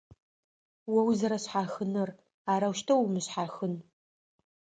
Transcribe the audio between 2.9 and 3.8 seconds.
умышъхьахын.